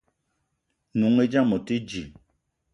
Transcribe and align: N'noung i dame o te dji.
N'noung 0.95 1.21
i 1.25 1.31
dame 1.33 1.53
o 1.57 1.63
te 1.67 1.75
dji. 1.87 2.03